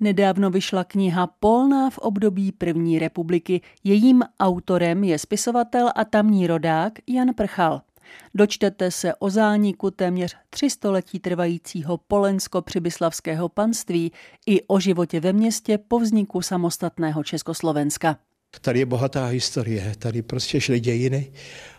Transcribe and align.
Nedávno 0.00 0.50
vyšla 0.50 0.84
kniha 0.84 1.26
Polná 1.26 1.90
v 1.90 1.98
období 1.98 2.52
první 2.52 2.98
republiky. 2.98 3.60
Jejím 3.84 4.22
autorem 4.40 5.04
je 5.04 5.18
spisovatel 5.18 5.90
a 5.94 6.04
tamní 6.04 6.46
rodák 6.46 6.92
Jan 7.06 7.34
Prchal. 7.34 7.82
Dočtete 8.34 8.90
se 8.90 9.14
o 9.14 9.30
zániku 9.30 9.90
téměř 9.90 10.36
tři 10.50 10.70
století 10.70 11.18
trvajícího 11.18 11.98
polensko-přibyslavského 12.08 13.48
panství 13.48 14.12
i 14.46 14.62
o 14.62 14.80
životě 14.80 15.20
ve 15.20 15.32
městě 15.32 15.78
po 15.78 15.98
vzniku 15.98 16.42
samostatného 16.42 17.24
Československa. 17.24 18.18
Tady 18.60 18.78
je 18.78 18.86
bohatá 18.86 19.26
historie, 19.26 19.94
tady 19.98 20.22
prostě 20.22 20.60
šly 20.60 20.80
dějiny 20.80 21.32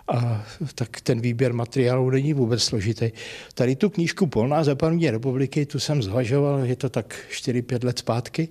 a 0.08 0.46
tak 0.76 1.02
ten 1.02 1.22
výběr 1.22 1.54
materiálu 1.54 2.10
není 2.10 2.34
vůbec 2.34 2.64
složitý. 2.64 3.12
Tady 3.54 3.76
tu 3.76 3.90
knížku 3.90 4.28
Polná 4.28 4.64
za 4.64 4.76
republiky, 5.12 5.66
tu 5.66 5.80
jsem 5.80 6.04
zvažoval, 6.04 6.66
je 6.66 6.76
to 6.76 6.90
tak 6.90 7.16
4-5 7.32 7.86
let 7.86 8.00
zpátky 8.00 8.50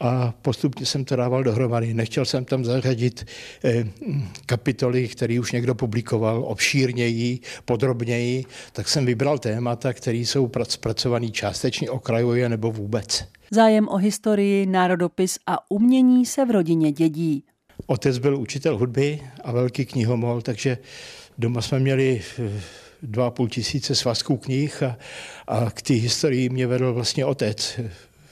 a 0.00 0.34
postupně 0.42 0.86
jsem 0.86 1.04
to 1.04 1.16
dával 1.16 1.42
dohromady. 1.42 1.94
Nechtěl 1.94 2.24
jsem 2.24 2.44
tam 2.44 2.64
zařadit 2.64 3.26
eh, 3.64 3.84
kapitoly, 4.46 5.08
které 5.08 5.40
už 5.40 5.52
někdo 5.52 5.74
publikoval 5.74 6.44
obšírněji, 6.46 7.40
podrobněji, 7.64 8.44
tak 8.72 8.88
jsem 8.88 9.06
vybral 9.06 9.38
témata, 9.38 9.92
které 9.92 10.18
jsou 10.18 10.50
zpracované 10.68 11.28
částečně 11.28 11.90
okrajově 11.90 12.48
nebo 12.48 12.72
vůbec. 12.72 13.24
Zájem 13.50 13.88
o 13.88 13.96
historii, 13.96 14.66
národopis 14.66 15.38
a 15.46 15.70
umění 15.70 16.26
se 16.26 16.44
v 16.44 16.50
rodině 16.50 16.92
dědí. 16.92 17.44
Otec 17.90 18.18
byl 18.18 18.36
učitel 18.36 18.78
hudby 18.78 19.20
a 19.44 19.52
velký 19.52 19.86
knihomol, 19.86 20.42
takže 20.42 20.78
doma 21.38 21.62
jsme 21.62 21.78
měli 21.78 22.22
eh, 22.38 22.60
dva 23.02 23.26
a 23.26 23.30
půl 23.30 23.48
tisíce 23.48 23.94
svazků 23.94 24.36
knih 24.36 24.82
a, 24.82 24.96
a 25.48 25.70
k 25.70 25.82
té 25.82 25.94
historii 25.94 26.48
mě 26.48 26.66
vedl 26.66 26.92
vlastně 26.92 27.24
otec. 27.24 27.80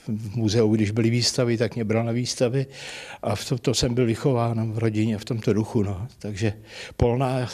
V 0.07 0.35
muzeu, 0.35 0.75
když 0.75 0.91
byly 0.91 1.09
výstavy, 1.09 1.57
tak 1.57 1.75
mě 1.75 1.83
bral 1.83 2.05
na 2.05 2.11
výstavy 2.11 2.65
a 3.21 3.35
v 3.35 3.49
to, 3.49 3.57
to 3.57 3.73
jsem 3.73 3.93
byl 3.93 4.05
vychován 4.05 4.71
v 4.71 4.77
rodině 4.77 5.17
v 5.17 5.25
tomto 5.25 5.53
duchu. 5.53 5.83
No. 5.83 6.07
Takže 6.19 6.53
polná 6.97 7.49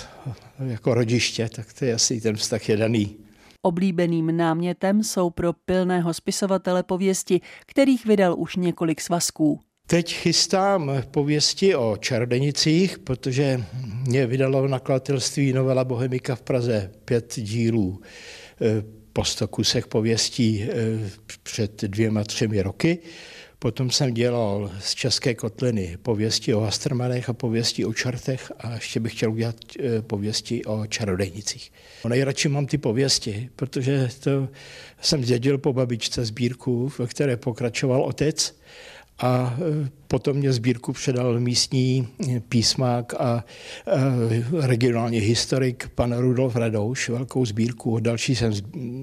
jako 0.60 0.94
rodiště, 0.94 1.50
tak 1.50 1.74
to 1.74 1.86
je 1.86 1.94
asi 1.94 2.22
ten 2.22 2.36
vztah 2.36 2.70
je 2.70 2.78
daný. 2.78 3.18
Oblíbeným 3.62 4.38
námětem 4.38 5.04
jsou 5.04 5.30
pro 5.30 5.54
pilného 5.54 6.14
spisovatele 6.14 6.84
pověsti, 6.84 7.42
kterých 7.66 8.06
vydal 8.06 8.36
už 8.38 8.56
několik 8.56 9.02
svazků. 9.02 9.60
Teď 9.88 10.14
chystám 10.14 10.92
pověsti 11.12 11.76
o 11.76 11.98
čarodenicích, 11.98 13.00
protože 13.00 13.64
mě 14.08 14.28
vydalo 14.28 14.68
nakladatelství 14.68 15.54
Novela 15.54 15.84
Bohemika 15.84 16.36
v 16.36 16.42
Praze 16.42 16.92
pět 17.06 17.34
dílů 17.38 18.02
eh, 18.62 18.84
po 19.14 19.24
sto 19.24 19.48
kusech 19.48 19.88
pověstí 19.88 20.64
eh, 20.64 21.10
před 21.44 21.82
dvěma, 21.82 22.24
třemi 22.24 22.62
roky. 22.62 23.00
Potom 23.60 23.92
jsem 23.92 24.14
dělal 24.14 24.72
z 24.80 24.96
České 24.96 25.36
kotliny 25.36 25.98
pověsti 26.02 26.54
o 26.54 26.60
Hastermanech 26.60 27.30
a 27.30 27.34
pověsti 27.34 27.86
o 27.86 27.94
čartech 27.94 28.52
a 28.60 28.74
ještě 28.74 29.00
bych 29.00 29.14
chtěl 29.14 29.32
udělat 29.32 29.56
eh, 29.80 30.02
pověsti 30.02 30.66
o 30.66 30.86
čarodejnicích. 30.86 31.72
Nejradši 32.08 32.50
mám 32.50 32.66
ty 32.66 32.78
pověsti, 32.78 33.50
protože 33.56 34.10
to 34.20 34.48
jsem 35.02 35.24
zdědil 35.24 35.58
po 35.58 35.74
babičce 35.74 36.26
sbírku, 36.26 36.92
ve 37.00 37.08
které 37.08 37.38
pokračoval 37.38 38.04
otec 38.04 38.56
a 39.18 39.58
e, 39.58 39.90
potom 40.08 40.38
mě 40.38 40.54
sbírku 40.54 40.94
předal 40.94 41.40
místní 41.40 42.08
písmák 42.50 43.14
a 43.14 43.44
regionální 44.62 45.18
historik 45.18 45.90
pan 45.96 46.18
Rudolf 46.18 46.56
Radouš, 46.56 47.10
velkou 47.10 47.46
sbírku. 47.46 48.00
Další 48.00 48.36
jsem 48.36 48.54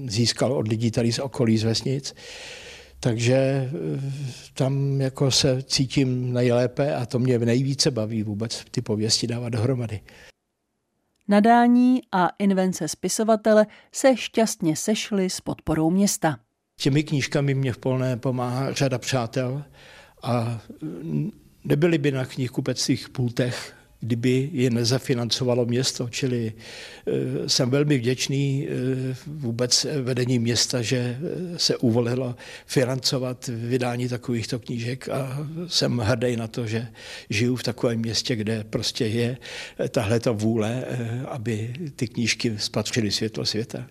získal 0.07 0.53
od 0.53 0.67
lidí 0.67 0.91
tady 0.91 1.11
z 1.11 1.19
okolí, 1.19 1.57
z 1.57 1.63
vesnic. 1.63 2.15
Takže 2.99 3.35
e, 3.35 3.69
tam 4.53 5.01
jako 5.01 5.31
se 5.31 5.63
cítím 5.63 6.33
nejlépe 6.33 6.95
a 6.95 7.05
to 7.05 7.19
mě 7.19 7.39
nejvíce 7.39 7.91
baví 7.91 8.23
vůbec 8.23 8.65
ty 8.71 8.81
pověsti 8.81 9.27
dávat 9.27 9.49
dohromady. 9.49 9.99
Nadání 11.27 12.01
a 12.11 12.29
invence 12.39 12.87
spisovatele 12.87 13.65
se 13.91 14.17
šťastně 14.17 14.75
sešly 14.75 15.29
s 15.29 15.41
podporou 15.41 15.89
města. 15.89 16.37
Těmi 16.79 17.03
knížkami 17.03 17.53
mě 17.53 17.73
v 17.73 17.77
Polné 17.77 18.17
pomáhá 18.17 18.73
řada 18.73 18.97
přátel 18.97 19.63
a 20.23 20.61
nebyly 21.63 21.97
by 21.97 22.11
na 22.11 22.25
knihkupectvých 22.25 23.09
pultech, 23.09 23.73
kdyby 23.99 24.49
je 24.53 24.69
nezafinancovalo 24.69 25.65
město. 25.65 26.09
Čili 26.09 26.53
e, 26.53 27.49
jsem 27.49 27.69
velmi 27.69 27.97
vděčný 27.97 28.67
e, 28.67 28.71
vůbec 29.27 29.85
vedení 30.01 30.39
města, 30.39 30.81
že 30.81 31.17
se 31.57 31.77
uvolilo 31.77 32.35
financovat 32.65 33.49
vydání 33.53 34.09
takovýchto 34.09 34.59
knížek 34.59 35.09
a 35.09 35.47
jsem 35.67 35.97
hrdý 35.97 36.35
na 36.35 36.47
to, 36.47 36.67
že 36.67 36.87
žiju 37.29 37.55
v 37.55 37.63
takovém 37.63 37.99
městě, 37.99 38.35
kde 38.35 38.63
prostě 38.63 39.05
je 39.05 39.37
tahle 39.89 40.19
vůle, 40.31 40.85
e, 40.87 41.25
aby 41.27 41.73
ty 41.95 42.07
knížky 42.07 42.53
spatřily 42.57 43.11
světlo 43.11 43.45
světa. 43.45 43.87